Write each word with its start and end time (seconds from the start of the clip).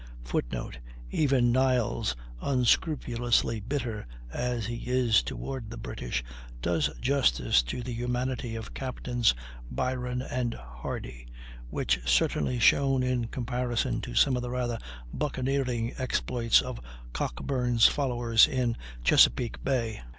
[Footnote: 0.23 0.79
Even 1.11 1.51
Niles, 1.51 2.15
unscrupulously 2.41 3.59
bitter 3.59 4.07
as 4.33 4.65
he 4.65 4.77
is 4.89 5.21
toward 5.21 5.69
the 5.69 5.77
British, 5.77 6.23
does 6.59 6.89
justice 6.99 7.61
to 7.61 7.83
the 7.83 7.93
humanity 7.93 8.55
of 8.55 8.73
Captains 8.73 9.35
Byron 9.69 10.23
and 10.23 10.55
Hardy 10.55 11.27
which 11.69 11.99
certainly 12.03 12.57
shone 12.57 13.03
in 13.03 13.25
comparison 13.25 14.01
to 14.01 14.15
some 14.15 14.35
of 14.35 14.41
the 14.41 14.49
rather 14.49 14.79
buccaneering 15.13 15.93
exploits 15.99 16.61
of 16.63 16.81
Cockburn's 17.13 17.85
followers 17.87 18.47
in 18.47 18.77
Chesapeake 19.03 19.63
Bay. 19.63 20.01